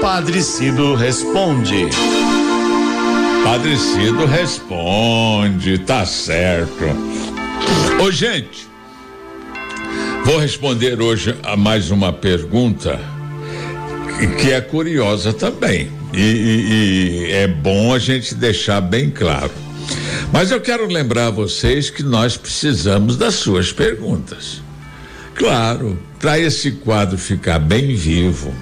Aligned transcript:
Padre 0.00 0.42
Cido 0.42 0.94
responde. 0.94 1.86
Padre 3.44 3.76
Cido 3.76 4.24
responde, 4.24 5.76
tá 5.78 6.06
certo. 6.06 6.84
Ô, 8.02 8.10
gente, 8.10 8.66
vou 10.24 10.38
responder 10.38 11.02
hoje 11.02 11.36
a 11.42 11.54
mais 11.54 11.90
uma 11.90 12.14
pergunta 12.14 12.98
que 14.40 14.50
é 14.50 14.60
curiosa 14.62 15.34
também. 15.34 15.90
E, 16.14 16.18
e, 16.18 17.26
e 17.28 17.32
é 17.32 17.46
bom 17.46 17.92
a 17.92 17.98
gente 17.98 18.34
deixar 18.34 18.80
bem 18.80 19.10
claro. 19.10 19.52
Mas 20.32 20.50
eu 20.50 20.62
quero 20.62 20.86
lembrar 20.86 21.26
a 21.26 21.30
vocês 21.30 21.90
que 21.90 22.02
nós 22.02 22.38
precisamos 22.38 23.18
das 23.18 23.34
suas 23.34 23.70
perguntas. 23.70 24.62
Claro, 25.34 25.98
para 26.18 26.38
esse 26.38 26.72
quadro 26.72 27.18
ficar 27.18 27.58
bem 27.58 27.94
vivo. 27.94 28.54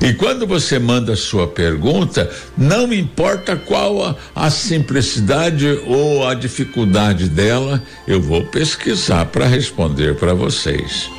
E 0.00 0.12
quando 0.12 0.46
você 0.46 0.78
manda 0.78 1.16
sua 1.16 1.46
pergunta, 1.46 2.30
não 2.56 2.92
importa 2.92 3.56
qual 3.56 4.04
a, 4.04 4.16
a 4.34 4.50
simplicidade 4.50 5.66
ou 5.86 6.26
a 6.26 6.34
dificuldade 6.34 7.28
dela, 7.28 7.82
eu 8.06 8.20
vou 8.20 8.44
pesquisar 8.46 9.26
para 9.26 9.46
responder 9.46 10.16
para 10.16 10.34
vocês. 10.34 11.10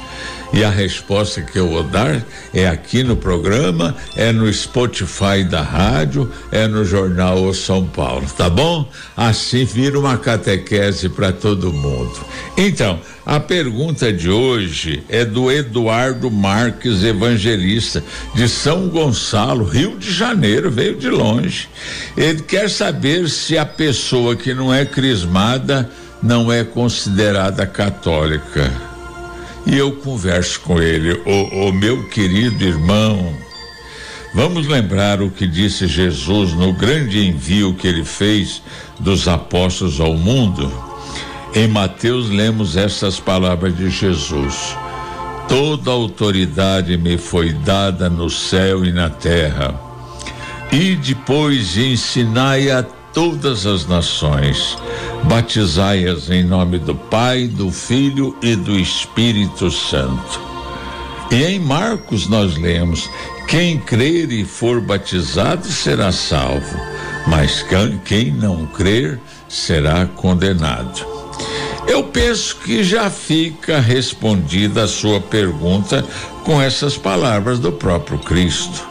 E 0.54 0.64
a 0.64 0.70
resposta 0.70 1.42
que 1.42 1.58
eu 1.58 1.68
vou 1.68 1.84
dar 1.84 2.24
é 2.54 2.68
aqui 2.68 3.02
no 3.02 3.18
programa, 3.18 3.96
é 4.16 4.32
no 4.32 4.54
Spotify 4.54 5.44
da 5.44 5.64
rádio, 5.64 6.32
é 6.52 6.68
no 6.68 6.86
jornal 6.86 7.44
o 7.44 7.56
São 7.56 7.88
Paulo, 7.88 8.28
tá 8.38 8.52
bom? 8.52 8.88
Assim 9.18 9.66
vira 9.66 9.98
uma 9.98 10.16
catequese 10.16 11.10
para 11.10 11.32
todo 11.32 11.74
mundo. 11.74 12.14
Então, 12.56 13.00
a 13.26 13.40
pergunta 13.40 14.14
de 14.14 14.30
hoje 14.30 15.04
é 15.10 15.26
do 15.26 15.52
Eduardo 15.52 16.30
Marques 16.30 17.04
Evangelista, 17.04 18.04
de 18.36 18.48
São 18.48 18.90
Gonçalo, 18.90 19.64
Rio 19.64 19.98
de 19.98 20.14
Janeiro, 20.14 20.70
veio 20.70 20.96
de 20.96 21.10
longe. 21.10 21.68
Ele 22.16 22.44
quer 22.44 22.70
saber 22.70 23.28
se 23.28 23.58
a 23.58 23.66
pessoa 23.66 24.36
que 24.36 24.54
não 24.54 24.72
é 24.72 24.86
crismada 24.86 25.90
não 26.22 26.54
é 26.54 26.64
considerada 26.64 27.66
católica 27.66 28.93
e 29.66 29.78
eu 29.78 29.92
converso 29.94 30.60
com 30.62 30.82
ele, 30.82 31.14
o, 31.26 31.70
o 31.70 31.74
meu 31.74 32.08
querido 32.10 32.64
irmão. 32.64 33.34
Vamos 34.34 34.68
lembrar 34.68 35.22
o 35.22 35.30
que 35.30 35.48
disse 35.48 35.88
Jesus 35.88 36.54
no 36.54 36.74
grande 36.74 37.26
envio 37.26 37.74
que 37.76 37.88
ele 37.88 38.04
fez 38.04 38.62
dos 39.00 39.28
apóstolos 39.28 40.00
ao 40.00 40.16
mundo? 40.16 40.72
Em 41.56 41.68
Mateus 41.68 42.30
lemos 42.30 42.76
essas 42.76 43.20
palavras 43.20 43.78
de 43.78 43.90
Jesus: 43.90 44.76
Toda 45.48 45.92
autoridade 45.92 46.98
me 46.98 47.18
foi 47.18 47.54
dada 47.54 48.10
no 48.10 48.30
céu 48.30 48.84
e 48.84 48.92
na 48.92 49.10
terra. 49.10 49.80
E 50.72 50.96
depois 50.96 51.78
ensinai 51.78 52.72
a 52.72 52.82
todas 52.82 53.68
as 53.68 53.86
nações. 53.86 54.76
Batizai-as 55.26 56.30
em 56.30 56.44
nome 56.44 56.78
do 56.78 56.94
Pai, 56.94 57.48
do 57.48 57.72
Filho 57.72 58.36
e 58.42 58.56
do 58.56 58.78
Espírito 58.78 59.72
Santo. 59.72 60.42
E 61.32 61.44
em 61.44 61.60
Marcos 61.60 62.28
nós 62.28 62.58
lemos: 62.58 63.10
quem 63.48 63.80
crer 63.80 64.32
e 64.32 64.44
for 64.44 64.82
batizado 64.82 65.66
será 65.68 66.12
salvo, 66.12 66.78
mas 67.28 67.66
quem 68.06 68.32
não 68.32 68.66
crer 68.68 69.20
será 69.48 70.06
condenado. 70.06 71.06
Eu 71.88 72.04
penso 72.04 72.56
que 72.58 72.84
já 72.84 73.10
fica 73.10 73.80
respondida 73.80 74.84
a 74.84 74.88
sua 74.88 75.20
pergunta 75.20 76.06
com 76.44 76.62
essas 76.62 76.98
palavras 76.98 77.60
do 77.60 77.72
próprio 77.72 78.20
Cristo. 78.20 78.88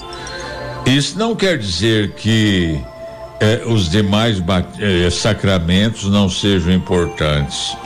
Isso 0.84 1.18
não 1.18 1.34
quer 1.34 1.58
dizer 1.58 2.12
que 2.12 2.78
eh, 3.42 3.62
os 3.66 3.90
demais 3.90 4.40
eh, 4.78 5.10
sacramentos 5.10 6.08
não 6.08 6.30
sejam 6.30 6.72
importantes. 6.72 7.76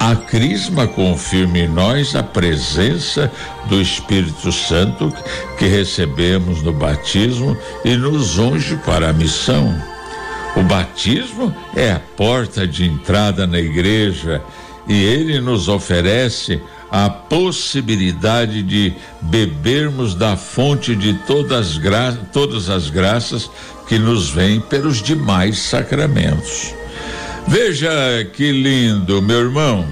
A 0.00 0.16
crisma 0.16 0.86
confirma 0.86 1.58
em 1.58 1.68
nós 1.68 2.16
a 2.16 2.22
presença 2.22 3.30
do 3.66 3.80
Espírito 3.80 4.50
Santo 4.50 5.12
que 5.58 5.66
recebemos 5.66 6.62
no 6.62 6.72
batismo 6.72 7.56
e 7.84 7.94
nos 7.96 8.38
unge 8.38 8.76
para 8.78 9.10
a 9.10 9.12
missão. 9.12 9.78
O 10.56 10.62
batismo 10.62 11.54
é 11.76 11.92
a 11.92 12.00
porta 12.16 12.66
de 12.66 12.84
entrada 12.86 13.46
na 13.46 13.58
igreja 13.58 14.42
e 14.86 15.02
ele 15.02 15.40
nos 15.40 15.68
oferece 15.68 16.60
a 16.90 17.10
possibilidade 17.10 18.62
de 18.62 18.92
bebermos 19.20 20.14
da 20.14 20.36
fonte 20.36 20.94
de 20.94 21.14
todas, 21.26 21.80
todas 22.32 22.70
as 22.70 22.88
graças 22.88 23.50
que 23.88 23.98
nos 23.98 24.30
vêm 24.30 24.60
pelos 24.60 25.02
demais 25.02 25.58
sacramentos. 25.58 26.74
Veja 27.46 27.90
que 28.32 28.52
lindo, 28.52 29.20
meu 29.20 29.40
irmão. 29.40 29.86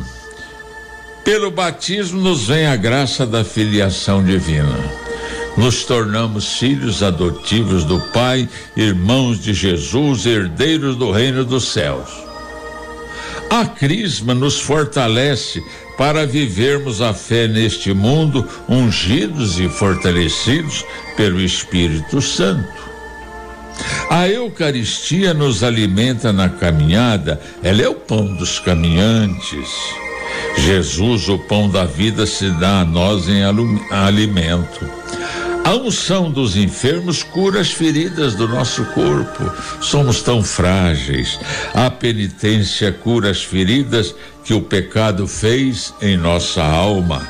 Pelo 1.25 1.51
batismo 1.51 2.21
nos 2.21 2.47
vem 2.47 2.67
a 2.67 2.77
graça 2.77 3.27
da 3.27 3.45
filiação 3.45 4.25
divina. 4.25 4.79
Nos 5.57 5.85
tornamos 5.85 6.57
filhos 6.59 7.03
adotivos 7.03 7.85
do 7.85 8.01
Pai, 8.13 8.49
irmãos 8.77 9.39
de 9.39 9.53
Jesus, 9.53 10.25
herdeiros 10.25 10.97
do 10.97 11.11
reino 11.11 11.45
dos 11.45 11.69
céus. 11.69 12.32
A 13.53 13.67
crisma 13.67 14.33
nos 14.33 14.59
fortalece 14.59 15.63
para 15.99 16.25
vivermos 16.25 17.03
a 17.03 17.13
fé 17.13 17.47
neste 17.47 17.93
mundo, 17.93 18.49
ungidos 18.67 19.61
e 19.61 19.69
fortalecidos 19.69 20.87
pelo 21.19 21.39
Espírito 21.39 22.23
Santo. 22.23 22.73
A 24.09 24.27
Eucaristia 24.27 25.35
nos 25.35 25.63
alimenta 25.63 26.33
na 26.33 26.49
caminhada, 26.49 27.39
ela 27.63 27.83
é 27.83 27.89
o 27.91 27.95
pão 27.95 28.35
dos 28.37 28.59
caminhantes. 28.59 29.69
Jesus, 30.57 31.29
o 31.29 31.39
pão 31.39 31.69
da 31.69 31.85
vida, 31.85 32.25
se 32.25 32.49
dá 32.53 32.81
a 32.81 32.85
nós 32.87 33.29
em 33.29 33.43
alimento. 33.91 34.91
A 35.65 35.75
unção 35.77 36.31
dos 36.31 36.57
enfermos 36.57 37.23
cura 37.23 37.61
as 37.61 37.71
feridas 37.71 38.35
do 38.35 38.49
nosso 38.49 38.85
corpo. 38.87 39.51
Somos 39.81 40.21
tão 40.21 40.43
frágeis. 40.43 41.39
A 41.73 41.89
penitência 41.89 42.93
cura 42.93 43.31
as 43.31 43.43
feridas 43.43 44.15
que 44.45 44.53
o 44.53 44.61
pecado 44.61 45.27
fez 45.27 45.95
em 46.03 46.17
nossa 46.17 46.63
alma. 46.63 47.27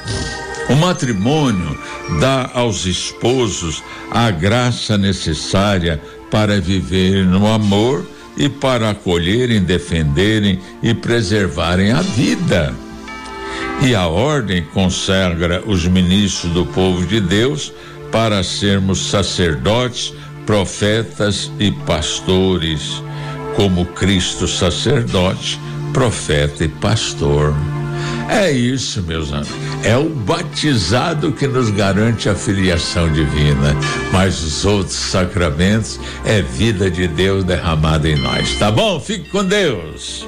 O 0.71 0.75
matrimônio 0.77 1.79
dá 2.21 2.51
aos 2.55 2.87
esposos 2.87 3.83
a 4.11 4.31
graça 4.31 4.97
necessária 4.97 6.01
para 6.31 6.59
viver 6.59 7.27
no 7.27 7.47
amor 7.47 8.07
e 8.37 8.49
para 8.49 8.91
acolherem, 8.91 9.63
defenderem 9.63 10.59
e 10.83 10.95
preservarem 10.95 11.93
a 11.93 12.01
vida. 12.01 12.75
E 13.83 13.95
a 13.95 14.07
ordem 14.07 14.63
consagra 14.73 15.63
os 15.67 15.87
ministros 15.87 16.53
do 16.53 16.65
povo 16.65 17.05
de 17.05 17.21
Deus 17.21 17.73
para 18.13 18.45
sermos 18.45 19.11
sacerdotes, 19.11 20.15
profetas 20.47 21.51
e 21.59 21.73
pastores, 21.73 23.03
como 23.57 23.87
Cristo 23.87 24.47
sacerdote, 24.47 25.59
profeta 25.93 26.65
e 26.65 26.69
pastor. 26.69 27.55
É 28.29 28.51
isso, 28.51 29.03
meus 29.03 29.33
amigos. 29.33 29.53
É 29.83 29.97
o 29.97 30.09
batizado 30.09 31.33
que 31.33 31.47
nos 31.47 31.71
garante 31.71 32.29
a 32.29 32.35
filiação 32.35 33.13
divina, 33.13 33.75
mas 34.13 34.43
os 34.43 34.65
outros 34.65 34.97
sacramentos 34.97 35.99
é 36.25 36.41
vida 36.41 36.91
de 36.91 37.09
Deus 37.09 37.45
derramada 37.45 38.09
em 38.09 38.17
nós. 38.17 38.57
Tá 38.59 38.71
bom? 38.71 39.01
Fique 39.01 39.29
com 39.29 39.45
Deus. 39.45 40.27